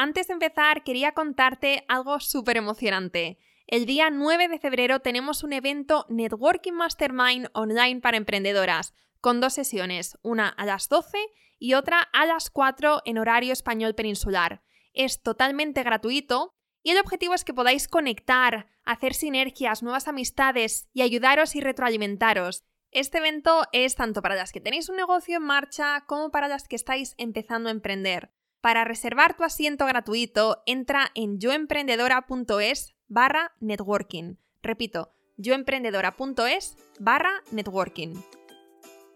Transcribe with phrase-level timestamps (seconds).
[0.00, 3.36] Antes de empezar, quería contarte algo súper emocionante.
[3.66, 9.54] El día 9 de febrero tenemos un evento Networking Mastermind online para emprendedoras, con dos
[9.54, 11.18] sesiones, una a las 12
[11.58, 14.62] y otra a las 4 en horario español peninsular.
[14.92, 16.54] Es totalmente gratuito
[16.84, 22.62] y el objetivo es que podáis conectar, hacer sinergias, nuevas amistades y ayudaros y retroalimentaros.
[22.92, 26.68] Este evento es tanto para las que tenéis un negocio en marcha como para las
[26.68, 28.30] que estáis empezando a emprender.
[28.60, 34.36] Para reservar tu asiento gratuito, entra en yoemprendedora.es barra networking.
[34.62, 38.14] Repito, yoemprendedora.es barra networking.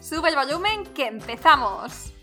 [0.00, 2.14] Sube el volumen que empezamos.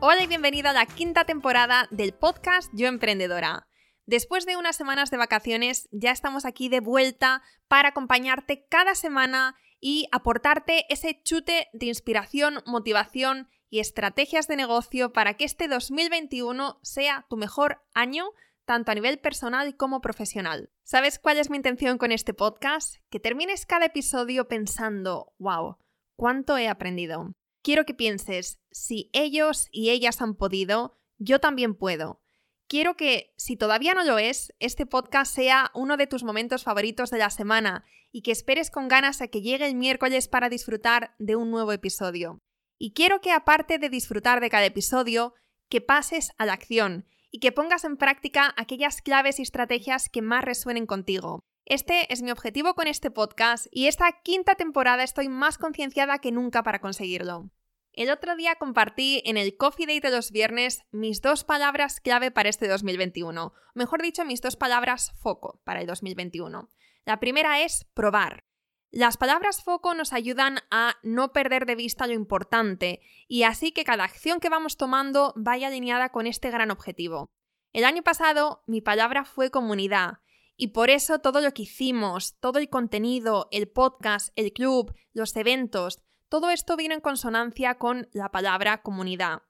[0.00, 3.68] Hola y bienvenida a la quinta temporada del podcast Yo Emprendedora.
[4.06, 9.54] Después de unas semanas de vacaciones, ya estamos aquí de vuelta para acompañarte cada semana
[9.80, 16.80] y aportarte ese chute de inspiración, motivación y estrategias de negocio para que este 2021
[16.82, 18.30] sea tu mejor año,
[18.64, 20.70] tanto a nivel personal como profesional.
[20.82, 22.96] ¿Sabes cuál es mi intención con este podcast?
[23.10, 25.76] Que termines cada episodio pensando, wow,
[26.16, 27.32] ¿cuánto he aprendido?
[27.66, 32.22] quiero que pienses, si ellos y ellas han podido, yo también puedo.
[32.68, 37.10] Quiero que, si todavía no lo es, este podcast sea uno de tus momentos favoritos
[37.10, 41.16] de la semana y que esperes con ganas a que llegue el miércoles para disfrutar
[41.18, 42.38] de un nuevo episodio.
[42.78, 45.34] Y quiero que, aparte de disfrutar de cada episodio,
[45.68, 50.22] que pases a la acción y que pongas en práctica aquellas claves y estrategias que
[50.22, 51.40] más resuenen contigo.
[51.68, 56.30] Este es mi objetivo con este podcast y esta quinta temporada estoy más concienciada que
[56.30, 57.50] nunca para conseguirlo.
[57.92, 62.30] El otro día compartí en el Coffee Date de los viernes mis dos palabras clave
[62.30, 66.70] para este 2021, mejor dicho, mis dos palabras foco para el 2021.
[67.04, 68.44] La primera es probar.
[68.92, 73.82] Las palabras foco nos ayudan a no perder de vista lo importante y así que
[73.82, 77.28] cada acción que vamos tomando vaya alineada con este gran objetivo.
[77.72, 80.20] El año pasado mi palabra fue comunidad
[80.56, 85.36] y por eso todo lo que hicimos, todo el contenido, el podcast, el club, los
[85.36, 89.42] eventos, todo esto viene en consonancia con la palabra comunidad.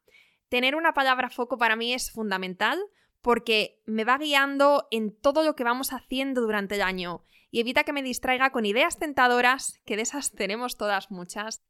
[0.49, 2.79] Tener una palabra foco para mí es fundamental
[3.23, 7.85] porque me va guiando en todo lo que vamos haciendo durante el año y evita
[7.85, 11.63] que me distraiga con ideas tentadoras, que de esas tenemos todas muchas,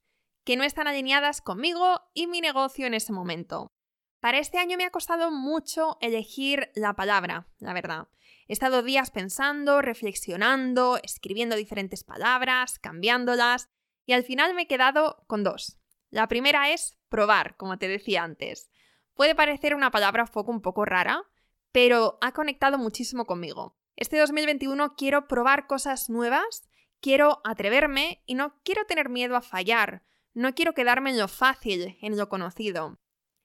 [0.45, 3.73] que no están alineadas conmigo y mi negocio en ese momento.
[4.21, 8.09] Para este año me ha costado mucho elegir la palabra, la verdad.
[8.49, 13.69] He estado días pensando, reflexionando, escribiendo diferentes palabras, cambiándolas,
[14.05, 15.79] y al final me he quedado con dos.
[16.11, 18.71] La primera es probar, como te decía antes.
[19.15, 21.25] Puede parecer una palabra un poco rara,
[21.73, 23.77] pero ha conectado muchísimo conmigo.
[23.97, 26.69] Este 2021 quiero probar cosas nuevas,
[27.01, 30.05] quiero atreverme y no quiero tener miedo a fallar,
[30.35, 32.99] no quiero quedarme en lo fácil, en lo conocido.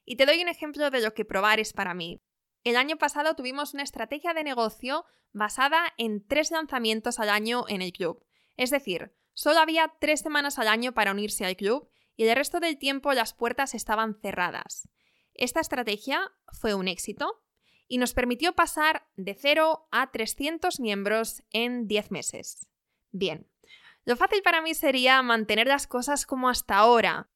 [0.06, 2.22] Y te doy un ejemplo de lo que probar es para mí.
[2.64, 7.82] El año pasado tuvimos una estrategia de negocio basada en tres lanzamientos al año en
[7.82, 8.24] el club.
[8.58, 12.60] Es decir, Solo había tres semanas al año para unirse al club y el resto
[12.60, 14.88] del tiempo las puertas estaban cerradas.
[15.34, 17.42] Esta estrategia fue un éxito
[17.88, 22.68] y nos permitió pasar de 0 a 300 miembros en 10 meses.
[23.12, 23.50] Bien,
[24.06, 27.31] lo fácil para mí sería mantener las cosas como hasta ahora,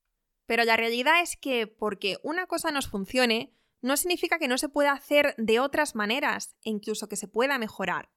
[0.45, 4.69] pero la realidad es que porque una cosa nos funcione, no significa que no se
[4.69, 8.09] pueda hacer de otras maneras e incluso que se pueda mejorar.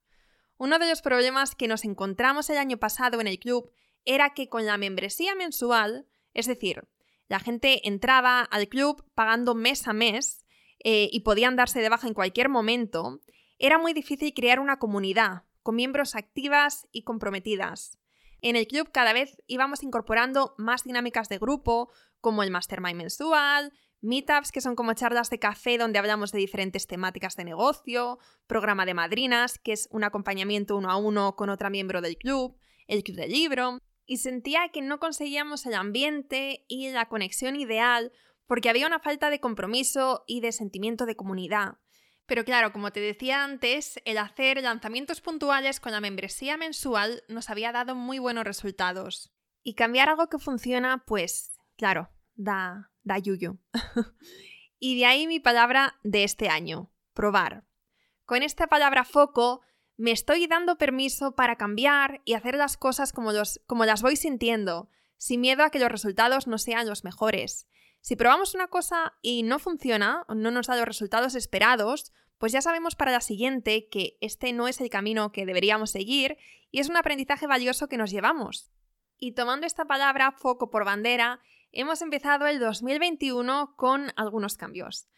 [0.56, 3.70] Uno de los problemas que nos encontramos el año pasado en el club
[4.05, 6.88] era que con la membresía mensual, es decir,
[7.29, 10.47] la gente entraba al club pagando mes a mes
[10.82, 13.20] eh, y podían darse de baja en cualquier momento,
[13.58, 17.99] era muy difícil crear una comunidad con miembros activas y comprometidas.
[18.40, 21.90] En el club cada vez íbamos incorporando más dinámicas de grupo,
[22.20, 26.87] como el mastermind mensual, meetups que son como charlas de café donde hablamos de diferentes
[26.87, 31.70] temáticas de negocio, programa de madrinas, que es un acompañamiento uno a uno con otra
[31.70, 32.56] miembro del club,
[32.87, 33.79] el club del libro.
[34.11, 38.11] y sentía que no conseguíamos el ambiente y la conexión ideal
[38.46, 41.76] porque había una falta de compromiso y de sentimiento de comunidad.
[42.29, 47.49] Pero claro, como te decía antes, el hacer lanzamientos puntuales con la membresía mensual nos
[47.49, 49.33] había dado muy buenos resultados.
[49.63, 53.59] Y cambiar algo que funciona, pues, claro, da, da yuyu.
[54.79, 57.65] y de ahí mi palabra de este año, probar.
[58.27, 59.63] Con esta palabra foco
[59.97, 63.31] me estoy dando permiso para cambiar y hacer las cosas como,
[63.67, 67.68] como las voy sintiendo, sin miedo a que los resultados no sean los mejores.
[68.00, 72.53] Si probamos una cosa y no funciona o no nos da los resultados esperados, pues
[72.53, 76.39] ya sabemos para la siguiente que este no es el camino que deberíamos seguir
[76.71, 78.71] y es un aprendizaje valioso que nos llevamos.
[79.19, 81.41] Y tomando esta palabra foco por bandera,
[81.73, 85.09] hemos empezado el 2021 con algunos cambios.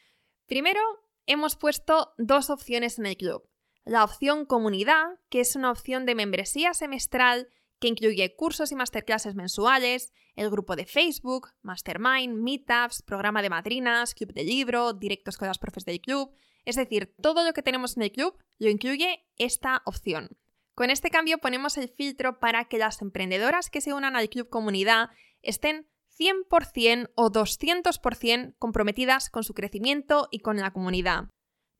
[0.46, 0.80] Primero,
[1.26, 3.48] hemos puesto dos opciones en el club.
[3.84, 7.48] La opción comunidad, que es una opción de membresía semestral
[7.80, 14.14] que incluye cursos y masterclasses mensuales, el grupo de Facebook, Mastermind, Meetups, programa de madrinas,
[14.14, 16.30] club de libro, directos con las profes del club.
[16.64, 20.36] Es decir, todo lo que tenemos en el club lo incluye esta opción.
[20.74, 24.48] Con este cambio ponemos el filtro para que las emprendedoras que se unan al club
[24.48, 25.10] comunidad
[25.42, 25.88] estén
[26.18, 31.30] 100% o 200% comprometidas con su crecimiento y con la comunidad.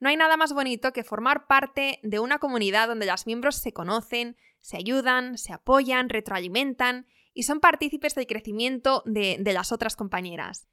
[0.00, 3.73] No hay nada más bonito que formar parte de una comunidad donde los miembros se
[3.73, 9.97] conocen, se ayudan, se apoyan, retroalimentan y son partícipes del crecimiento de, de las otras
[9.97, 10.69] compañeras.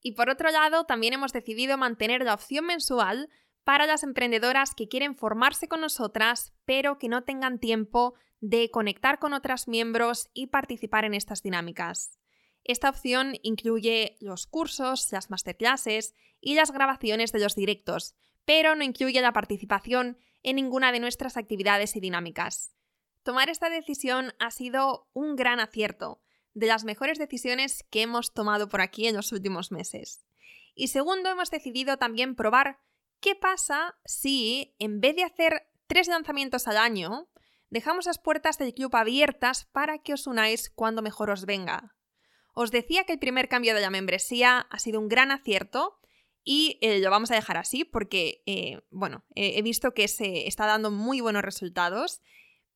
[0.00, 3.30] Y por otro lado, también hemos decidido mantener la opción mensual
[3.62, 9.20] para las emprendedoras que quieren formarse con nosotras, pero que no tengan tiempo de conectar
[9.20, 12.18] con otras miembros y participar en estas dinámicas.
[12.64, 18.84] Esta opción incluye los cursos, las masterclasses y las grabaciones de los directos, pero no
[18.84, 22.74] incluye la participación en ninguna de nuestras actividades y dinámicas.
[23.22, 26.20] Tomar esta decisión ha sido un gran acierto,
[26.54, 30.24] de las mejores decisiones que hemos tomado por aquí en los últimos meses.
[30.74, 32.78] Y segundo, hemos decidido también probar
[33.20, 37.28] qué pasa si, en vez de hacer tres lanzamientos al año,
[37.70, 41.94] dejamos las puertas del club abiertas para que os unáis cuando mejor os venga.
[42.54, 46.01] Os decía que el primer cambio de la membresía ha sido un gran acierto
[46.44, 50.66] y eh, lo vamos a dejar así porque, eh, bueno, he visto que se está
[50.66, 52.20] dando muy buenos resultados,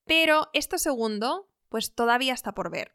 [0.04, 2.92] pero esto segundo, pues todavía está por ver.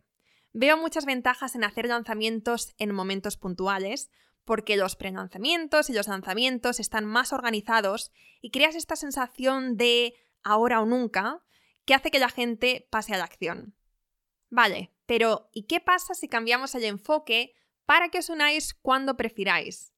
[0.54, 4.10] Veo muchas ventajas en hacer lanzamientos en momentos puntuales,
[4.46, 10.82] porque los prelanzamientos y los lanzamientos están más organizados y creas esta sensación de ahora
[10.82, 11.42] o nunca
[11.86, 13.76] que hace que la gente pase a la acción.
[14.50, 17.54] Vale, pero ¿y qué pasa si cambiamos el enfoque
[17.86, 19.91] para que os unáis cuando prefiráis?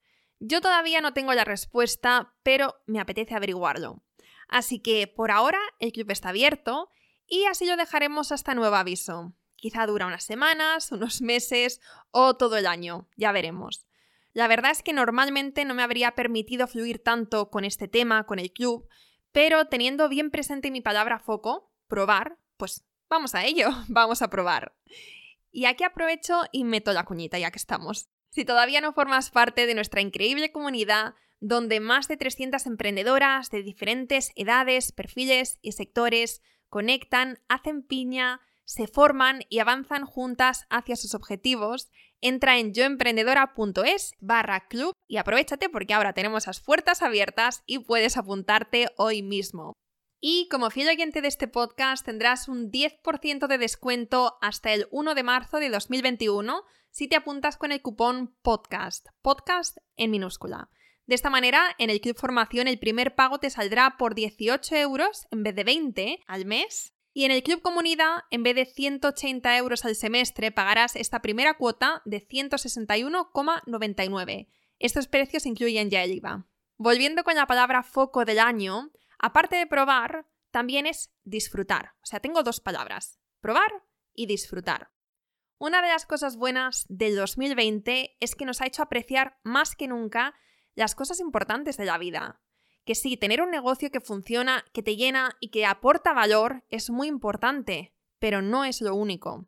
[0.45, 4.03] Yo todavía no tengo la respuesta, pero me apetece averiguarlo.
[4.49, 6.89] Así que por ahora el club está abierto
[7.25, 9.33] y así lo dejaremos hasta nuevo aviso.
[9.55, 11.79] Quizá dura unas semanas, unos meses
[12.11, 13.87] o todo el año, ya veremos.
[14.33, 18.37] La verdad es que normalmente no me habría permitido fluir tanto con este tema, con
[18.37, 18.89] el club,
[19.31, 24.75] pero teniendo bien presente mi palabra foco, probar, pues vamos a ello, vamos a probar.
[25.51, 28.09] Y aquí aprovecho y meto la cuñita ya que estamos.
[28.33, 33.61] Si todavía no formas parte de nuestra increíble comunidad, donde más de 300 emprendedoras de
[33.61, 41.13] diferentes edades, perfiles y sectores conectan, hacen piña, se forman y avanzan juntas hacia sus
[41.13, 41.91] objetivos,
[42.21, 48.17] entra en yoemprendedora.es barra club y aprovechate porque ahora tenemos las puertas abiertas y puedes
[48.17, 49.73] apuntarte hoy mismo.
[50.19, 55.13] Y como fiel oyente de este podcast tendrás un 10% de descuento hasta el 1
[55.13, 56.63] de marzo de 2021
[56.93, 60.69] si te apuntas con el cupón podcast, podcast en minúscula.
[61.05, 65.27] De esta manera, en el Club Formación el primer pago te saldrá por 18 euros
[65.31, 66.93] en vez de 20 al mes.
[67.11, 71.57] Y en el Club Comunidad, en vez de 180 euros al semestre, pagarás esta primera
[71.57, 74.47] cuota de 161,99.
[74.79, 76.47] Estos precios incluyen ya el IVA.
[76.77, 81.93] Volviendo con la palabra foco del año, Aparte de probar, también es disfrutar.
[82.03, 83.71] O sea, tengo dos palabras, probar
[84.13, 84.91] y disfrutar.
[85.57, 89.87] Una de las cosas buenas del 2020 es que nos ha hecho apreciar más que
[89.87, 90.35] nunca
[90.75, 92.41] las cosas importantes de la vida.
[92.85, 96.89] Que sí, tener un negocio que funciona, que te llena y que aporta valor es
[96.89, 99.47] muy importante, pero no es lo único.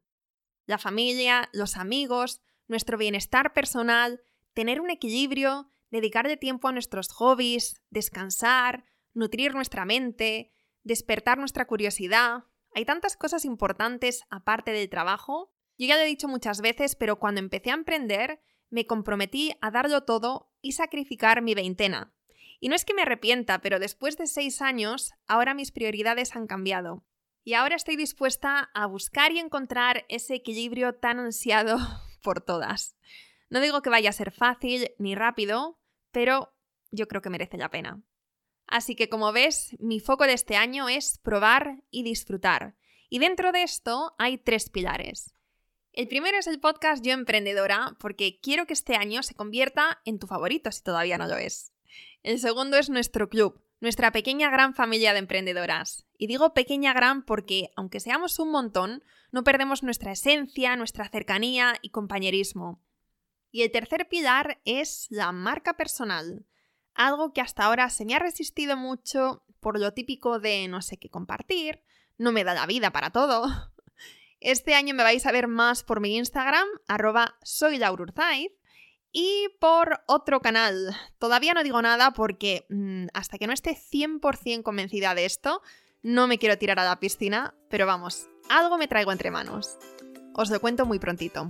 [0.66, 4.22] La familia, los amigos, nuestro bienestar personal,
[4.54, 10.52] tener un equilibrio, dedicarle tiempo a nuestros hobbies, descansar, nutrir nuestra mente,
[10.84, 12.46] despertar nuestra curiosidad.
[12.74, 15.55] Hay tantas cosas importantes aparte del trabajo.
[15.77, 19.72] Yo ya lo he dicho muchas veces, pero cuando empecé a emprender, me comprometí a
[19.72, 22.13] darlo todo y sacrificar mi veintena.
[22.60, 26.48] Y no es que me arrepienta, pero después de seis años, ahora mis prioridades han
[26.48, 27.05] cambiado.
[27.44, 31.77] Y ahora estoy dispuesta a buscar y encontrar ese equilibrio tan ansiado
[32.24, 32.96] por todas.
[33.50, 35.79] No digo que vaya a ser fácil ni rápido,
[36.12, 36.55] pero
[36.89, 38.01] yo creo que merece la pena.
[38.67, 42.75] Así que como ves, mi foco de este año es probar y disfrutar.
[43.10, 45.35] Y dentro de esto hay tres pilares.
[45.96, 50.20] El primero es el podcast Yo Emprendedora, porque quiero que este año se convierta en
[50.20, 51.72] tu favorito si todavía no lo es.
[52.22, 56.06] El segundo es nuestro club, nuestra pequeña gran familia de emprendedoras.
[56.18, 61.75] Y digo pequeña gran porque, aunque seamos un montón, no perdemos nuestra esencia, nuestra cercanía
[61.82, 62.84] y compañerismo.
[63.50, 66.46] Y el tercer pilar es la marca personal,
[66.94, 70.98] algo que hasta ahora se me ha resistido mucho por lo típico de no sé
[70.98, 71.84] qué compartir,
[72.18, 73.72] no me da la vida para todo.
[74.46, 77.82] Este año me vais a ver más por mi Instagram, arroba soy
[79.12, 80.96] y por otro canal.
[81.18, 85.64] Todavía no digo nada porque mm, hasta que no esté 100% convencida de esto,
[86.04, 89.80] no me quiero tirar a la piscina, pero vamos, algo me traigo entre manos.
[90.36, 91.50] Os lo cuento muy prontito.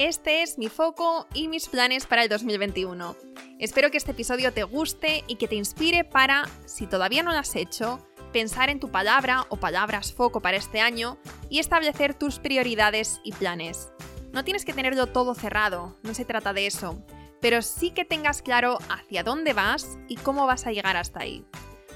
[0.00, 3.16] Este es mi foco y mis planes para el 2021.
[3.60, 7.38] Espero que este episodio te guste y que te inspire para, si todavía no lo
[7.38, 11.18] has hecho, pensar en tu palabra o palabras foco para este año
[11.48, 13.92] y establecer tus prioridades y planes.
[14.32, 17.02] No tienes que tenerlo todo cerrado, no se trata de eso,
[17.40, 21.44] pero sí que tengas claro hacia dónde vas y cómo vas a llegar hasta ahí.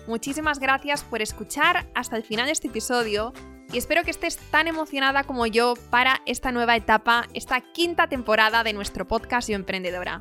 [0.06, 3.32] Muchísimas gracias por escuchar hasta el final de este episodio
[3.72, 8.64] y espero que estés tan emocionada como yo para esta nueva etapa, esta quinta temporada
[8.64, 10.20] de nuestro podcast Yo Emprendedora.